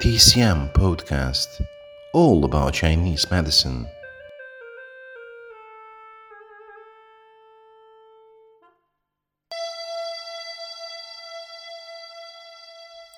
[0.00, 1.60] TCM podcast,
[2.14, 3.84] all about Chinese medicine.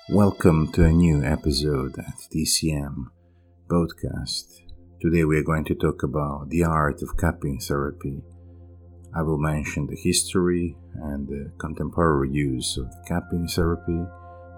[0.09, 3.05] Welcome to a new episode at TCM
[3.67, 4.61] podcast.
[4.99, 8.23] Today we are going to talk about the art of cupping therapy.
[9.15, 14.03] I will mention the history and the contemporary use of cupping therapy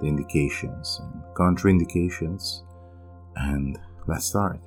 [0.04, 2.62] the indications and contraindications,
[3.36, 4.60] and let's start.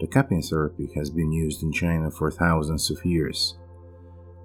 [0.00, 3.56] The cupping therapy has been used in China for thousands of years.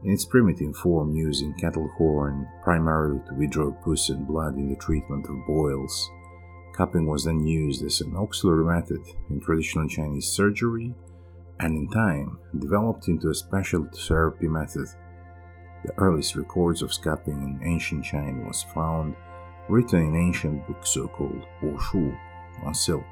[0.03, 4.75] In its primitive form, using cattle horn primarily to withdraw pus and blood in the
[4.75, 6.09] treatment of boils,
[6.77, 10.93] cupping was then used as an auxiliary method in traditional Chinese surgery
[11.59, 14.87] and in time developed into a special therapy method.
[15.84, 19.15] The earliest records of cupping in ancient China was found
[19.69, 22.15] written in ancient books so called Shu
[22.63, 23.05] on silk.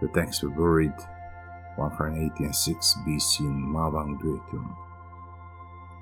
[0.00, 0.92] The texts were buried
[1.76, 4.76] 186 BC in Mawang Dui tomb.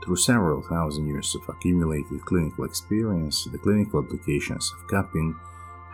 [0.02, 5.34] Through several thousand years of accumulated clinical experience, the clinical applications of cupping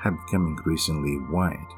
[0.00, 1.72] have become increasingly wide.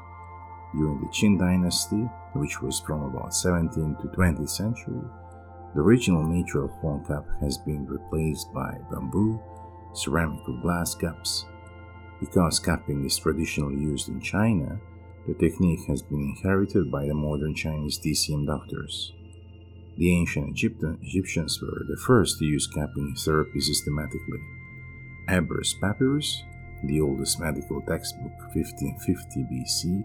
[0.75, 5.01] During the Qing dynasty, which was from about 17th to 20th century,
[5.73, 9.39] the original natural horn cup has been replaced by bamboo,
[9.93, 11.45] ceramic or glass cups,
[12.19, 14.79] because cupping is traditionally used in China,
[15.27, 19.13] the technique has been inherited by the modern Chinese TCM doctors.
[19.97, 24.39] The ancient Egyptians were the first to use cupping therapy systematically.
[25.27, 26.43] Ebers Papyrus,
[26.83, 30.03] the oldest medical textbook 1550 BC,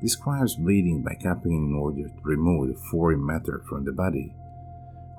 [0.00, 4.32] describes bleeding by cupping in order to remove the foreign matter from the body.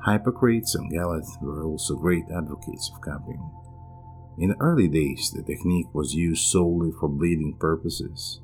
[0.06, 3.52] Hippocrates and Galen were also great advocates of cupping.
[4.40, 8.40] In the early days, the technique was used solely for bleeding purposes.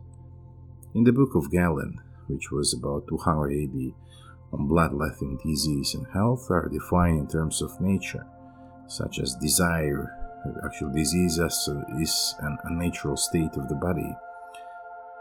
[0.95, 3.93] In the Book of Galen, which was about 200 AD,
[4.51, 8.25] on bloodletting disease and health are defined in terms of nature,
[8.87, 10.09] such as desire.
[10.65, 14.15] Actual disease is an unnatural state of the body,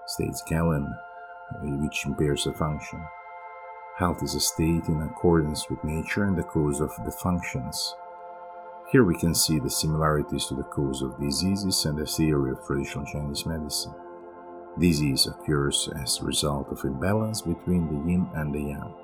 [0.06, 0.90] states Galen,
[1.62, 3.04] which impairs a function.
[3.98, 7.94] Health is a state in accordance with nature and the cause of the functions.
[8.92, 12.62] Here we can see the similarities to the cause of diseases and the theory of
[12.66, 13.94] traditional Chinese medicine.
[14.78, 18.94] Disease occurs as a result of imbalance between the yin and the yang.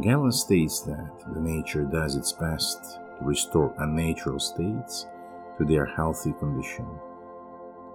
[0.00, 5.06] Galen states that the nature does its best to restore unnatural states
[5.56, 6.88] to their healthy condition.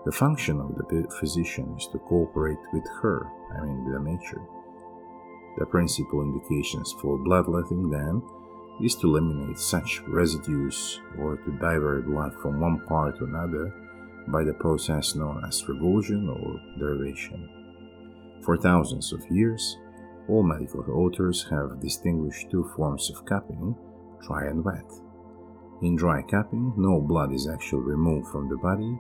[0.05, 4.47] The function of the physician is to cooperate with her, I mean with the nature.
[5.57, 8.21] The principal indications for bloodletting then
[8.83, 13.73] is to eliminate such residues or to divert blood from one part to another
[14.27, 17.49] by the process known as revulsion or derivation.
[18.43, 19.77] For thousands of years,
[20.27, 23.75] all medical authors have distinguished two forms of cupping,
[24.21, 24.85] dry and wet.
[25.81, 28.97] In dry cupping, no blood is actually removed from the body,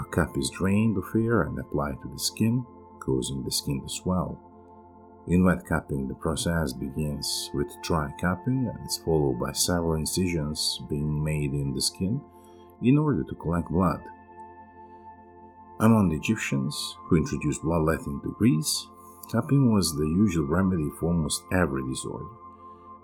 [0.00, 2.64] a cup is drained of air and applied to the skin,
[3.00, 4.47] causing the skin to swell.
[5.28, 10.80] In wet cupping, the process begins with dry capping and is followed by several incisions
[10.88, 12.22] being made in the skin
[12.80, 14.00] in order to collect blood.
[15.80, 18.86] Among the Egyptians, who introduced bloodletting to Greece,
[19.30, 22.24] capping was the usual remedy for almost every disorder,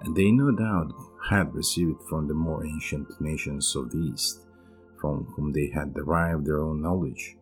[0.00, 0.94] and they no doubt
[1.28, 4.46] had received it from the more ancient nations of the East,
[4.98, 7.36] from whom they had derived their own knowledge.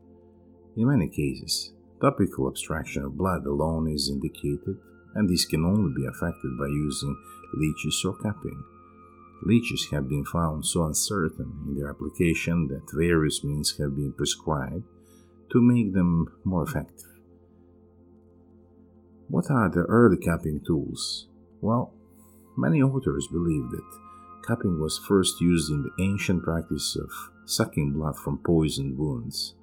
[0.76, 1.72] In many cases,
[2.03, 4.77] Topical abstraction of blood alone is indicated,
[5.15, 7.17] and this can only be effected by using
[7.55, 8.61] leeches or cupping.
[9.45, 14.83] Leeches have been found so uncertain in their application that various means have been prescribed
[15.53, 17.07] to make them more effective.
[19.29, 21.29] What are the early cupping tools?
[21.61, 21.95] Well,
[22.57, 23.99] many authors believe that
[24.45, 27.11] cupping was first used in the ancient practice of
[27.47, 29.55] sucking blood from poisoned wounds.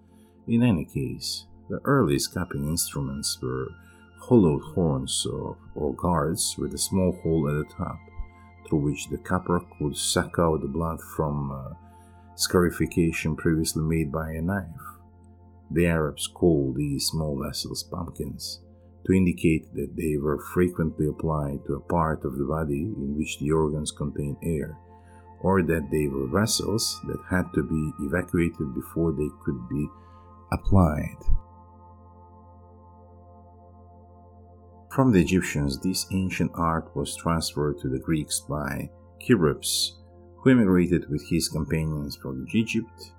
[0.47, 3.67] In any case, the earliest cupping instruments were
[4.19, 7.99] hollowed horns or, or guards with a small hole at the top,
[8.67, 11.73] through which the cupper could suck out the blood from uh,
[12.35, 14.65] scarification previously made by a knife.
[15.71, 18.61] The Arabs called these small vessels pumpkins
[19.05, 23.39] to indicate that they were frequently applied to a part of the body in which
[23.39, 24.77] the organs contain air,
[25.41, 29.87] or that they were vessels that had to be evacuated before they could be
[30.51, 31.17] applied.
[34.89, 38.89] From the Egyptians, this ancient art was transferred to the Greeks by
[39.21, 39.91] Cherippus,
[40.37, 43.11] who emigrated with his companions from Egypt,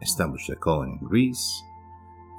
[0.00, 1.62] established a colony in Greece,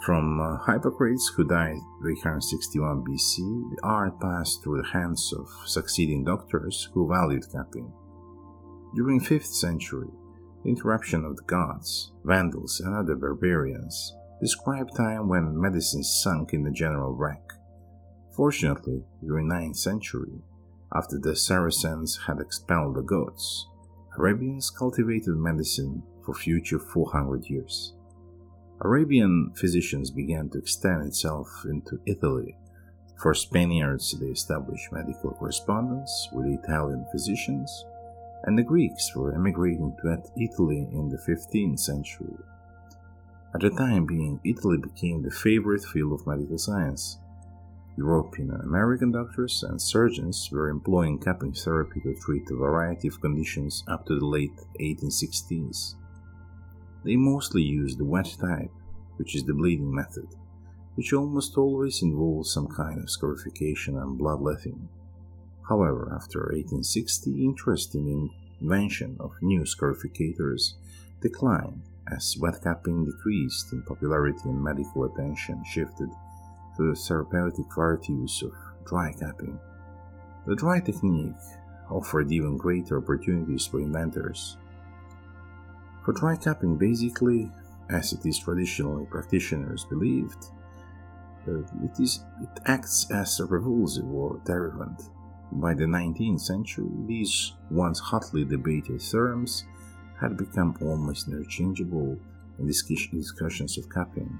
[0.04, 3.38] From uh, Hippocrates, who died 361 BC,
[3.70, 7.92] the art passed through the hands of succeeding doctors who valued capping.
[8.96, 10.10] During 5th century,
[10.64, 16.64] the interruption of the Goths, Vandals, and other barbarians described time when medicine sunk in
[16.64, 17.59] the general wreck.
[18.40, 20.32] Fortunately, during 9th century,
[20.96, 23.68] after the Saracens had expelled the Goths,
[24.18, 27.96] Arabians cultivated medicine for future 400 years.
[28.80, 32.56] Arabian physicians began to extend itself into Italy.
[33.22, 37.70] For Spaniards, they established medical correspondence with Italian physicians,
[38.46, 42.38] and the Greeks were emigrating to Italy in the 15th century.
[43.54, 47.18] At the time being, Italy became the favorite field of medical science.
[48.00, 53.20] European and American doctors and surgeons were employing capping therapy to treat a variety of
[53.20, 55.96] conditions up to the late 1860s.
[57.04, 58.72] They mostly used the wet type,
[59.18, 60.30] which is the bleeding method,
[60.96, 64.88] which almost always involves some kind of scarification and bloodletting.
[65.68, 68.30] However, after 1860, interest in the
[68.62, 70.76] invention of new scarificators
[71.22, 76.10] declined as wet capping decreased in popularity and medical attention shifted
[76.80, 78.54] the therapeutic varieties of
[78.86, 79.60] dry capping.
[80.48, 81.36] The dry technique
[81.90, 84.58] offered even greater opportunities for inventors
[86.10, 87.52] for dry capping, basically,
[87.92, 90.48] as it is traditionally practitioners believed,
[91.48, 95.04] uh, it, is, it acts as a revulsive or derivant.
[95.52, 99.66] By the 19th century, these once hotly debated terms
[100.20, 102.18] had become almost interchangeable
[102.58, 104.40] in discussions of capping.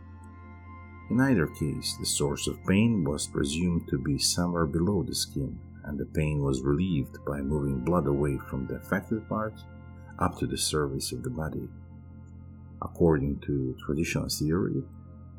[1.10, 5.60] In either case, the source of pain was presumed to be somewhere below the skin,
[5.86, 9.56] and the pain was relieved by moving blood away from the affected part
[10.20, 11.68] up to the surface of the body.
[12.82, 14.84] According to traditional theory,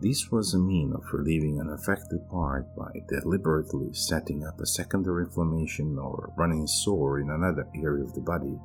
[0.01, 5.25] this was a mean of relieving an affected part by deliberately setting up a secondary
[5.25, 8.59] inflammation or running sore in another area of the body.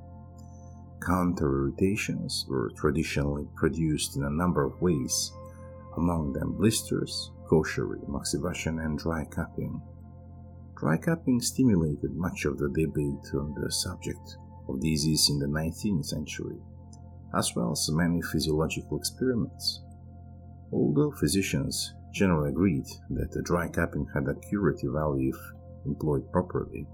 [1.05, 5.31] Counter irritations were traditionally produced in a number of ways,
[5.97, 9.81] among them blisters, kosheri, moxibustion, and dry capping.
[10.77, 14.37] Dry capping stimulated much of the debate on the subject
[14.67, 16.57] of disease in the 19th century,
[17.37, 19.81] as well as many physiological experiments.
[20.71, 25.39] Although physicians generally agreed that the dry capping had a curative value if
[25.85, 26.87] employed properly,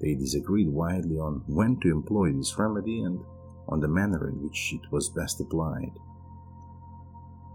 [0.00, 3.20] they disagreed widely on when to employ this remedy and
[3.68, 5.92] on the manner in which it was best applied.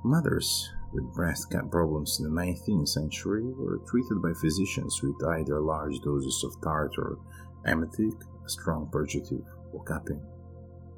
[0.03, 5.99] Mothers with breast problems in the 19th century were treated by physicians with either large
[5.99, 7.17] doses of tartar,
[7.65, 8.15] emetic,
[8.45, 9.43] a strong purgative,
[9.73, 10.21] or capping.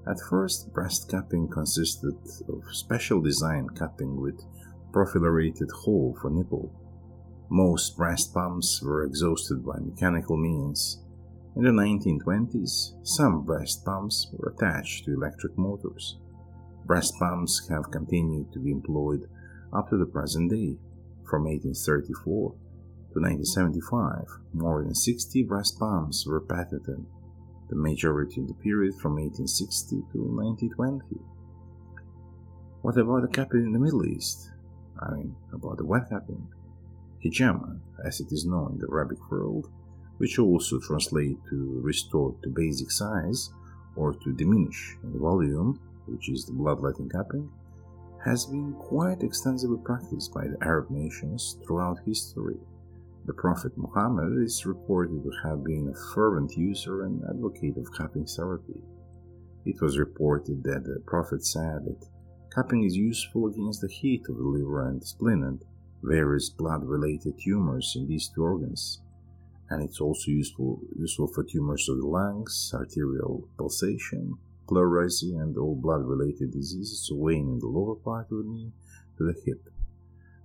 [0.08, 2.16] At first, breast capping consisted
[2.48, 4.40] of special design capping with
[4.94, 6.72] perforated hole for nipple.
[7.50, 11.04] Most breast pumps were exhausted by mechanical means.
[11.56, 16.20] In the 1920s, some breast pumps were attached to electric motors.
[16.86, 19.28] Breast pumps have continued to be employed
[19.74, 20.78] up to the present day.
[21.30, 27.06] From 1834 to 1975, more than 60 breast pumps were patented
[27.70, 31.20] the majority in the period from 1860 to 1920.
[32.82, 34.52] What about the capping in the Middle East?
[35.00, 36.48] I mean, about the wet capping?
[37.24, 39.70] Hijama, as it is known in the Arabic world,
[40.18, 43.52] which also translates to restore to basic size
[43.96, 47.50] or to diminish in volume, which is the bloodletting capping,
[48.24, 52.58] has been quite extensively practiced by the Arab nations throughout history.
[53.26, 58.26] The Prophet Muhammad is reported to have been a fervent user and advocate of capping
[58.26, 58.80] therapy.
[59.66, 62.08] It was reported that the Prophet said that
[62.54, 65.62] capping is useful against the heat of the liver and spleen and
[66.04, 69.02] various blood related tumors in these two organs,
[69.70, 75.76] and it's also useful, useful for tumors of the lungs, arterial pulsation, pleurisy, and all
[75.76, 78.72] blood related diseases weighing in the lower part of the knee
[79.18, 79.70] to the hip.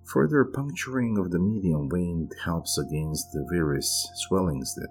[0.04, 4.90] Further puncturing of the median vein helps against the various swellings that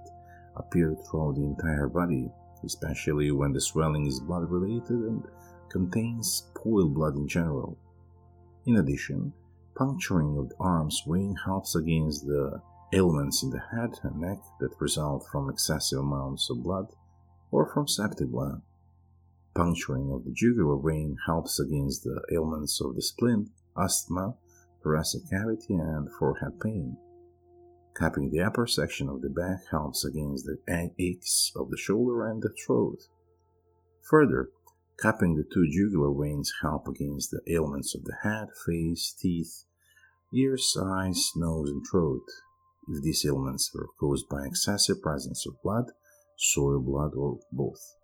[0.55, 2.29] appear throughout the entire body,
[2.63, 5.23] especially when the swelling is blood related and
[5.69, 7.77] contains poor blood in general.
[8.65, 9.33] In addition,
[9.75, 12.61] puncturing of the arm's vein helps against the
[12.93, 16.87] ailments in the head and neck that result from excessive amounts of blood
[17.51, 18.61] or from septic blood.
[19.53, 24.35] Puncturing of the jugular vein helps against the ailments of the spleen, asthma,
[24.81, 26.95] thoracic cavity, and forehead pain.
[27.97, 32.41] Capping the upper section of the back helps against the aches of the shoulder and
[32.41, 32.99] the throat.
[34.09, 34.49] Further,
[34.97, 39.65] capping the two jugular veins help against the ailments of the head, face, teeth,
[40.33, 42.25] ears, eyes, nose, and throat,
[42.87, 45.91] if these ailments were caused by excessive presence of blood,
[46.37, 47.95] soil blood, or both.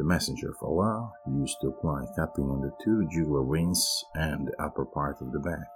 [0.00, 4.62] The Messenger of Allah used to apply cupping on the two jugular veins and the
[4.62, 5.68] upper part of the back.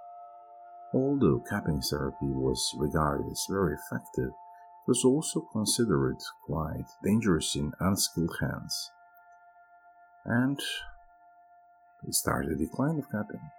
[0.95, 6.17] Although cupping therapy was regarded as very effective, it was also considered
[6.47, 8.91] quite dangerous in unskilled hands.
[10.25, 10.59] And
[12.09, 13.51] it started a decline of cupping.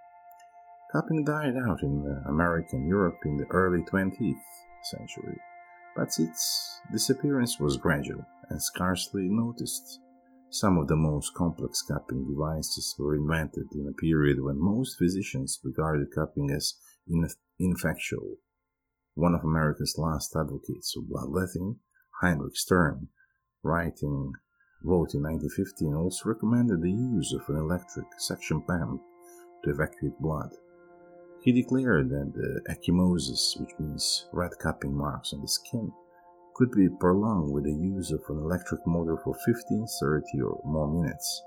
[0.90, 4.34] Cupping died out in uh, American Europe in the early 20th
[4.82, 5.38] century,
[5.94, 10.00] but its disappearance was gradual and scarcely noticed.
[10.58, 15.60] Some of the most complex cupping devices were invented in a period when most physicians
[15.62, 16.72] regarded cupping as
[17.60, 18.36] ineffectual.
[19.12, 21.80] One of America's last advocates of bloodletting,
[22.22, 23.08] Heinrich Stern,
[23.62, 24.32] writing,
[24.82, 29.02] wrote in 1915, also recommended the use of an electric suction pump
[29.62, 30.56] to evacuate blood.
[31.42, 35.92] He declared that the ecchymosis, which means red cupping marks on the skin,
[36.56, 40.88] could be prolonged with the use of an electric motor for 15, 30 or more
[40.88, 41.42] minutes.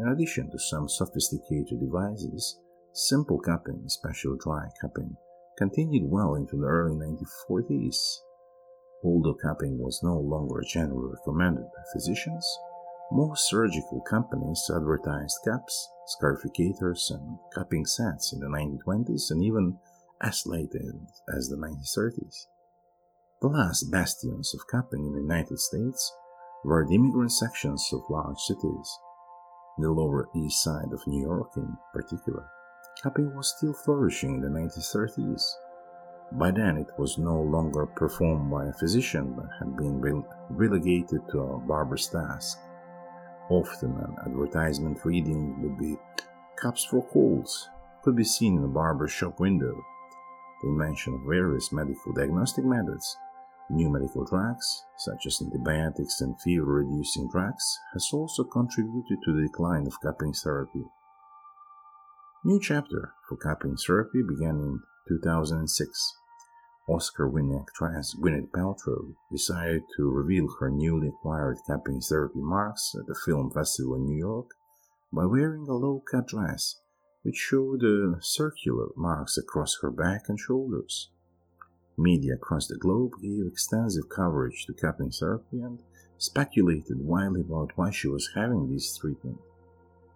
[0.00, 2.58] In addition to some sophisticated devices,
[2.94, 5.14] simple cupping, especially dry cupping,
[5.58, 8.20] continued well into the early 1940s.
[9.04, 12.46] Although cupping was no longer generally recommended by physicians,
[13.12, 19.76] most surgical companies advertised cups, scarificators, and cupping sets in the 1920s and even
[20.22, 20.72] as late
[21.36, 22.46] as the 1930s.
[23.40, 26.14] The last bastions of cupping in the United States
[26.62, 28.98] were the immigrant sections of large cities.
[29.78, 32.44] The Lower East Side of New York, in particular,
[33.02, 35.42] cupping was still flourishing in the 1930s.
[36.32, 41.40] By then, it was no longer performed by a physician but had been relegated to
[41.40, 42.58] a barber's task.
[43.48, 45.96] Often an advertisement reading would be
[46.56, 47.70] cups for colds
[48.02, 49.74] could be seen in a barber shop window.
[50.60, 53.16] The invention of various medical diagnostic methods,
[53.70, 59.42] new medical drugs, such as antibiotics and fever reducing drugs, has also contributed to the
[59.42, 60.84] decline of cupping therapy.
[62.44, 66.14] New chapter for cupping therapy began in 2006
[66.88, 73.14] Oscar-winning actress Gwyneth Paltrow decided to reveal her newly acquired cupping therapy marks at the
[73.14, 74.50] film festival in New York
[75.12, 76.80] by wearing a low-cut dress
[77.22, 81.10] which showed uh, circular marks across her back and shoulders.
[82.00, 85.82] Media across the globe gave extensive coverage to cupping therapy and
[86.16, 89.38] speculated widely about why she was having this treatment.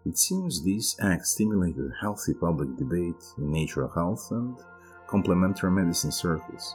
[0.07, 4.57] It seems these acts stimulated healthy public debate in natural health and
[5.07, 6.75] complementary medicine circles.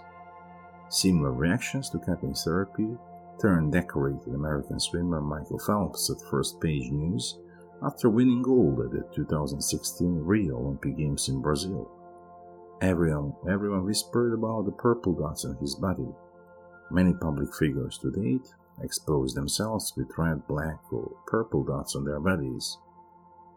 [0.90, 2.96] Similar reactions to cupping therapy
[3.42, 7.40] turned decorated American swimmer Michael Phelps at first page news
[7.82, 11.90] after winning gold at the 2016 Rio Olympic Games in Brazil.
[12.82, 16.08] Everyone, everyone whispered about the purple dots on his body.
[16.90, 18.48] Many public figures to date
[18.82, 22.78] expose themselves with red, black, or purple dots on their bodies.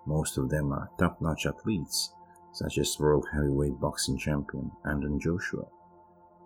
[0.07, 2.13] Most of them are top notch athletes
[2.53, 5.67] such as world heavyweight boxing champion Anthony Joshua.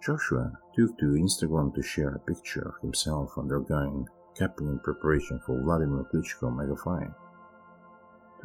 [0.05, 4.07] Joshua took to Instagram to share a picture of himself undergoing
[4.39, 7.11] cupping in preparation for Wladimir Klitschko mega fight.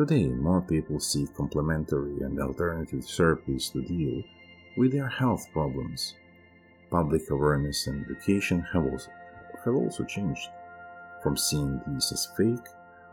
[0.01, 4.23] Today, more people seek complementary and alternative therapies to deal
[4.75, 6.15] with their health problems.
[6.89, 9.11] Public awareness and education have also,
[9.63, 10.49] have also changed,
[11.21, 12.67] from seeing these as fake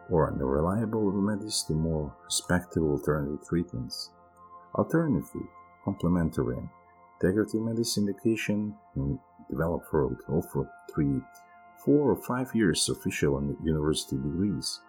[0.09, 4.09] or unreliable remedies to more respectable alternative treatments.
[4.75, 5.45] Alternatively,
[5.85, 6.57] complementary
[7.21, 9.19] integrative medicine education in
[9.51, 11.21] developed world offer three,
[11.85, 14.81] four, or five years official and university degrees,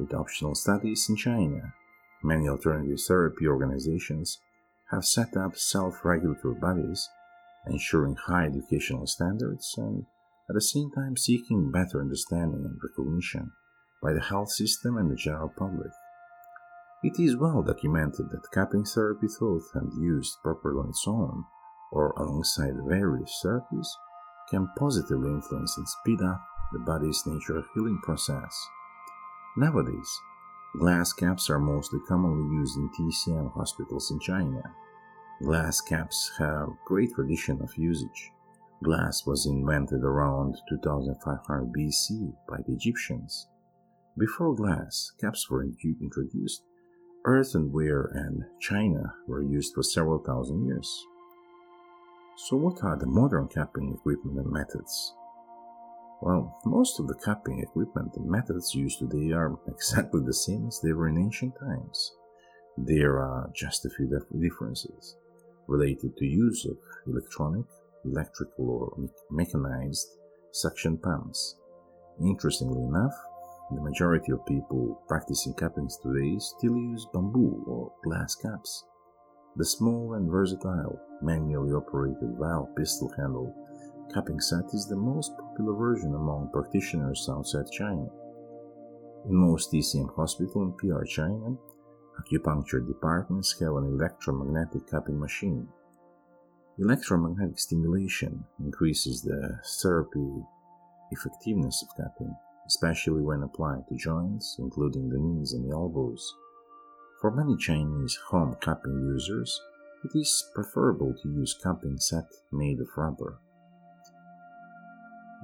[0.00, 1.74] with optional studies in China.
[2.22, 4.38] Many alternative therapy organizations
[4.90, 7.08] have set up self-regulatory bodies,
[7.66, 10.06] ensuring high educational standards and
[10.48, 13.52] at the same time seeking better understanding and recognition
[14.02, 15.92] by the health system and the general public.
[17.02, 21.44] It is well documented that cupping therapy thought and used properly on its own
[21.92, 23.86] or alongside various therapies
[24.50, 26.42] can positively influence and speed up
[26.72, 28.54] the body's natural healing process.
[29.56, 30.20] Nowadays,
[30.78, 34.62] glass caps are mostly commonly used in TCM hospitals in China.
[35.42, 38.30] Glass caps have great tradition of usage.
[38.82, 43.48] Glass was invented around 2500 BC by the Egyptians.
[44.18, 46.62] Before glass, caps were introduced
[47.26, 51.06] Earthenware and china were used for several thousand years.
[52.48, 55.14] So, what are the modern capping equipment and methods?
[56.22, 60.80] Well, most of the cupping equipment and methods used today are exactly the same as
[60.80, 62.12] they were in ancient times.
[62.76, 64.08] There are just a few
[64.38, 65.16] differences.
[65.66, 67.64] related to use of electronic,
[68.04, 70.08] electrical, or me- mechanized
[70.52, 71.56] suction pumps.
[72.20, 73.14] Interestingly enough,
[73.70, 78.84] the majority of people practicing cuppings today still use bamboo or glass cups.
[79.56, 83.54] The small and versatile, manually operated valve pistol handle
[84.12, 88.06] cupping set is the most popular version among practitioners outside China.
[89.28, 91.56] In most TCM hospital in PR China,
[92.20, 95.68] acupuncture departments have an electromagnetic cupping machine.
[96.78, 100.42] Electromagnetic stimulation increases the therapy
[101.10, 102.34] effectiveness of cupping,
[102.66, 106.34] especially when applied to joints, including the knees and the elbows.
[107.20, 109.60] For many Chinese home cupping users,
[110.04, 113.38] it is preferable to use cupping set made of rubber.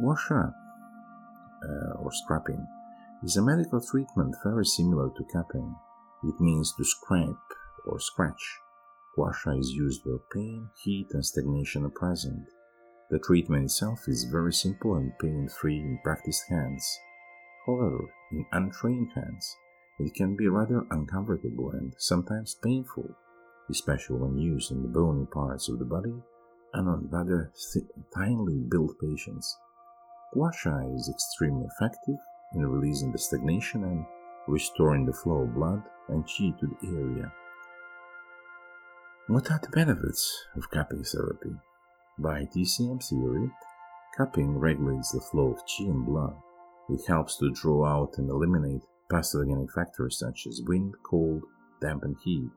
[0.00, 0.52] Guasha,
[1.64, 2.66] uh, or scraping,
[3.24, 5.74] is a medical treatment very similar to capping.
[6.24, 7.36] It means to scrape
[7.86, 8.60] or scratch.
[9.16, 12.46] Guasha is used where pain, heat, and stagnation are present.
[13.10, 16.84] The treatment itself is very simple and pain free in practiced hands.
[17.64, 19.56] However, in untrained hands,
[19.98, 23.16] it can be rather uncomfortable and sometimes painful,
[23.70, 26.22] especially when used on the bony parts of the body
[26.74, 29.56] and on rather th- thinly built patients.
[30.34, 32.18] Gua Sha is extremely effective
[32.54, 34.04] in releasing the stagnation and
[34.48, 37.32] restoring the flow of blood and qi to the area.
[39.28, 41.56] What are the benefits of cupping therapy?
[42.18, 43.50] By TCM theory,
[44.16, 46.34] cupping regulates the flow of qi and blood.
[46.88, 51.42] It helps to draw out and eliminate pathogenic factors such as wind, cold,
[51.80, 52.50] damp, and heat.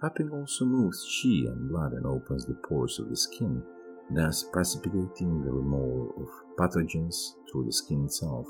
[0.00, 3.62] Cupping also moves qi and blood and opens the pores of the skin,
[4.10, 8.46] thus precipitating the removal of pathogens through the skin itself.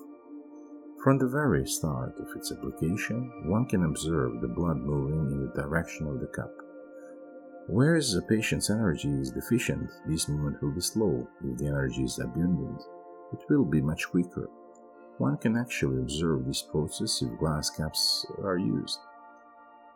[1.02, 5.62] From the very start of its application, one can observe the blood moving in the
[5.62, 6.52] direction of the cup.
[7.68, 11.28] Whereas the patient's energy is deficient, this movement will be slow.
[11.44, 12.80] If the energy is abundant,
[13.32, 14.48] it will be much quicker.
[15.18, 18.98] One can actually observe this process if glass caps are used.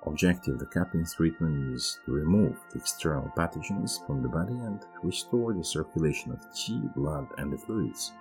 [0.06, 4.80] Objective of the cupping treatment is to remove the external pathogens from the body and
[5.02, 8.12] restore the circulation of qi, blood, and the fluids,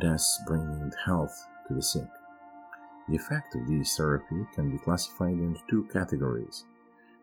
[0.00, 2.08] thus bringing health to the sick.
[3.08, 6.64] The effect of this therapy can be classified into two categories.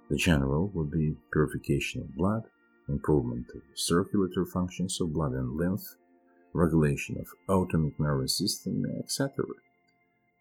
[0.09, 2.43] The general would be purification of blood,
[2.89, 5.95] improvement of circulatory functions of blood and lymph,
[6.51, 9.45] regulation of autonomic nervous system, etc.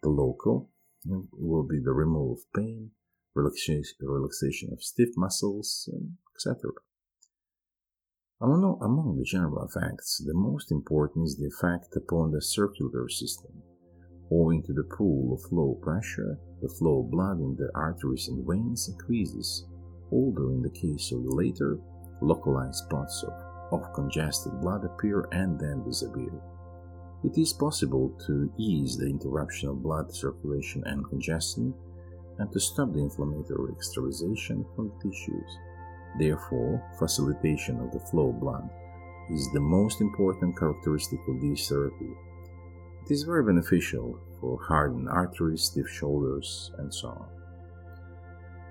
[0.02, 0.70] The local
[1.06, 2.90] will be the removal of pain,
[3.38, 5.88] relaxation, relaxation of stiff muscles,
[6.34, 6.72] etc.
[8.40, 13.62] Among, among the general effects, the most important is the effect upon the circulatory system.
[14.30, 18.46] Owing to the pool of low pressure, the flow of blood in the arteries and
[18.46, 19.64] veins increases,
[20.12, 21.78] although in the case of the later,
[22.20, 23.32] localized spots of,
[23.72, 26.32] of congested blood appear and then disappear.
[27.24, 31.74] It is possible to ease the interruption of blood circulation and congestion
[32.38, 35.58] and to stop the inflammatory extravasation from the tissues.
[36.18, 38.68] Therefore, facilitation of the flow of blood
[39.30, 42.12] is the most important characteristic of this therapy.
[43.04, 47.28] It is very beneficial for hardened arteries, stiff shoulders, and so on.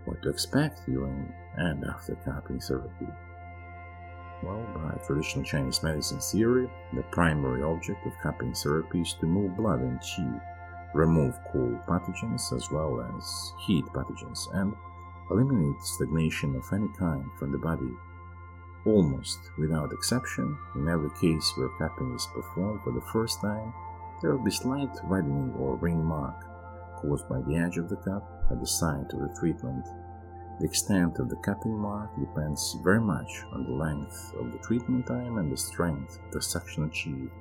[0.05, 3.07] What to expect during and after cupping therapy?
[4.43, 9.57] Well, by traditional Chinese medicine theory, the primary object of cupping therapy is to move
[9.57, 10.41] blood and qi
[10.93, 14.73] remove cold pathogens as well as heat pathogens, and
[15.29, 17.91] eliminate stagnation of any kind from the body.
[18.85, 23.73] Almost without exception, in every case where cupping is performed for the first time,
[24.21, 26.43] there will be slight reddening or ring mark
[26.97, 29.85] caused by the edge of the cup at the site of the treatment.
[30.59, 35.05] The extent of the cupping mark depends very much on the length of the treatment
[35.05, 37.31] time and the strength of the suction achieved.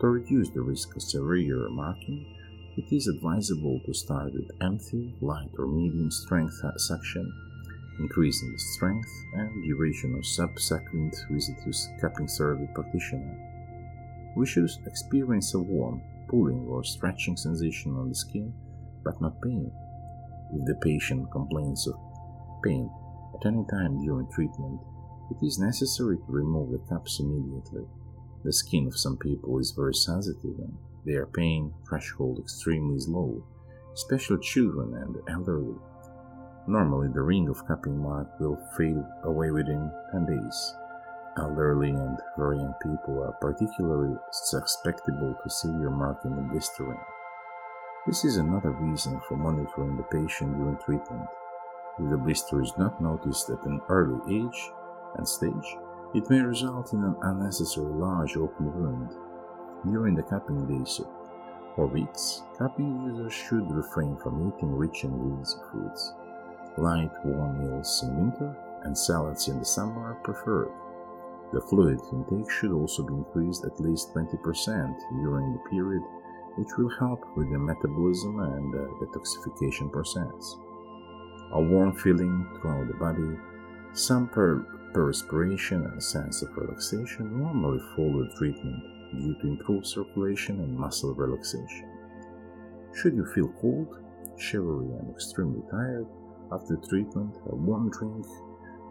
[0.00, 2.35] To reduce the risk of severe marking,
[2.76, 7.32] it is advisable to start with empty, light or medium strength suction,
[7.98, 13.34] increasing the strength and duration of subsequent visitors cupping therapy practitioner.
[14.36, 18.52] We should experience a warm, pulling or stretching sensation on the skin,
[19.02, 19.72] but not pain.
[20.52, 21.94] If the patient complains of
[22.62, 22.90] pain
[23.34, 24.80] at any time during treatment,
[25.30, 27.86] it is necessary to remove the cups immediately.
[28.44, 33.42] The skin of some people is very sensitive and their pain threshold extremely low,
[33.94, 35.78] especially children and elderly.
[36.66, 40.74] Normally, the ring of cupping mark will fade away within 10 days.
[41.38, 46.98] Elderly and very young people are particularly susceptible to severe marking and blistering.
[48.06, 51.28] This is another reason for monitoring the patient during treatment.
[51.98, 54.70] if the blister is not noticed at an early age
[55.16, 55.76] and stage,
[56.14, 59.25] it may result in an unnecessary large open wound.
[59.90, 61.00] During the cupping days
[61.76, 66.12] or weeks, cupping users should refrain from eating rich and greasy foods.
[66.76, 70.72] Light, warm meals in winter and salads in the summer are preferred.
[71.52, 76.02] The fluid intake should also be increased at least 20% during the period,
[76.56, 80.56] which will help with the metabolism and uh, the detoxification process.
[81.52, 83.38] A warm feeling throughout the body,
[83.92, 90.60] some per- perspiration and a sense of relaxation normally follow treatment due to improved circulation
[90.60, 91.88] and muscle relaxation.
[92.94, 94.02] Should you feel cold,
[94.38, 96.06] shivery, and extremely tired
[96.52, 98.24] after treatment, a warm drink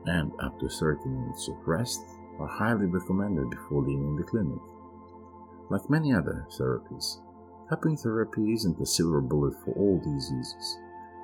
[0.07, 2.01] and up to 30 minutes of rest
[2.39, 4.59] are highly recommended before leaving the clinic.
[5.69, 7.21] Like many other therapies,
[7.69, 10.77] cupping therapy isn't a silver bullet for all diseases.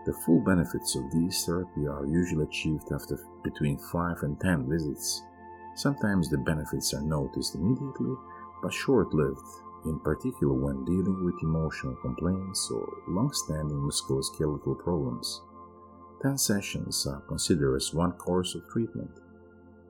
[0.05, 5.23] The full benefits of these therapy are usually achieved after between 5 and 10 visits.
[5.75, 8.15] Sometimes the benefits are noticed immediately,
[8.61, 9.47] but short lived,
[9.85, 15.41] in particular when dealing with emotional complaints or long standing musculoskeletal problems.
[16.21, 19.09] 10 sessions are considered as one course of treatment.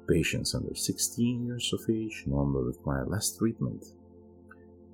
[0.07, 3.83] Patients under 16 years of age normally require less treatment.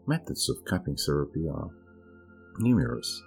[0.07, 1.69] Methods of cupping therapy are
[2.59, 3.21] numerous.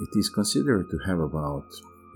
[0.00, 1.66] It is considered to have about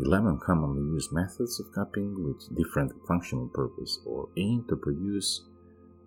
[0.00, 5.42] 11 commonly used methods of cupping with different functional purpose or aim to produce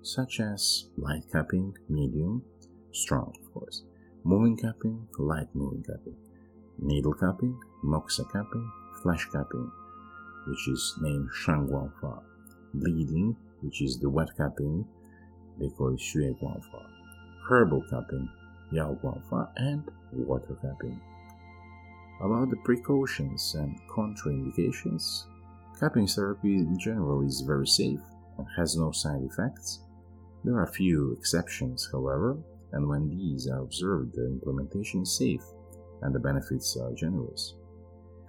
[0.02, 2.44] such as light cupping, medium,
[2.92, 3.84] strong of course,
[4.24, 6.16] moving cupping, light moving cupping,
[6.80, 9.72] needle cupping, moxa cupping, flash cupping,
[10.48, 12.22] which is named Shanguanfa,
[12.74, 14.86] bleeding, which is the wet cupping,
[15.60, 16.36] they call it Xue
[17.50, 18.30] herbal cupping,
[18.72, 19.84] Yao Guanfa, and
[20.14, 21.02] water cupping.
[22.22, 25.26] About the precautions and contraindications,
[25.80, 28.00] cupping therapy in general is very safe
[28.38, 29.80] and has no side effects.
[30.44, 32.38] There are few exceptions, however,
[32.72, 35.44] and when these are observed, the implementation is safe
[36.02, 37.56] and the benefits are generous.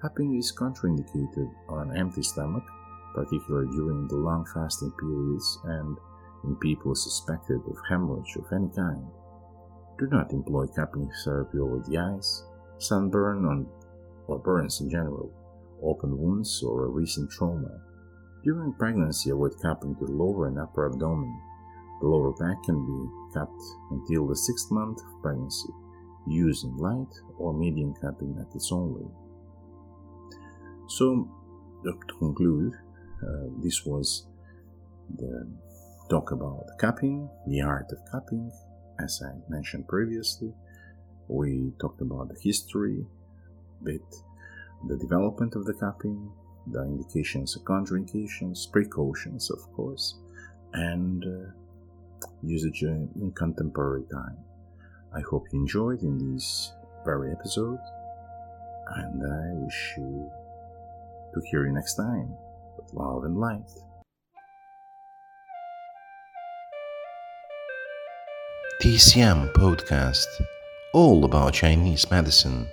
[0.03, 2.65] Cupping is contraindicated on an empty stomach,
[3.15, 5.97] particularly during the long fasting periods and
[6.45, 9.07] in people suspected of hemorrhage of any kind.
[9.99, 12.45] Do not employ cupping therapy over the eyes,
[12.79, 13.69] sunburn on,
[14.27, 15.31] or burns in general,
[15.83, 17.83] open wounds, or a recent trauma.
[18.43, 21.39] During pregnancy, avoid cupping to the lower and upper abdomen
[22.01, 25.69] the lower back can be cupped until the sixth month of pregnancy
[26.27, 29.07] using light or medium cupping methods only.
[30.89, 31.29] So,
[31.85, 32.75] to conclude,
[33.23, 34.27] uh, this was
[35.17, 35.47] the
[36.09, 38.51] talk about cupping, the art of cupping.
[39.03, 40.53] As I mentioned previously,
[41.29, 43.07] we talked about the history,
[43.83, 44.03] bit
[44.89, 46.31] the development of the cupping,
[46.67, 50.19] the indications contraindications, precautions, of course,
[50.73, 51.51] and uh,
[52.43, 54.39] usage in contemporary time.
[55.15, 56.73] I hope you enjoyed in this
[57.05, 57.79] very episode,
[58.97, 60.31] and I wish you
[61.35, 62.35] to hear you next time
[62.77, 63.71] with love and light.
[68.83, 70.27] TCM Podcast
[70.95, 72.67] All about Chinese medicine.